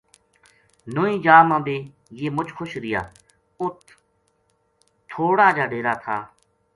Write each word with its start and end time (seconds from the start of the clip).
نوئی 0.93 1.15
جا 1.25 1.37
ما 1.49 1.57
بے 1.65 1.77
یہ 2.19 2.29
مُچ 2.35 2.49
خوش 2.57 2.71
رہیا 2.83 3.01
اُت 3.61 3.77
تھوڑ 5.09 5.35
ا 5.47 5.49
جا 5.55 5.65
ڈیرا 5.71 5.93
تھا 6.03 6.17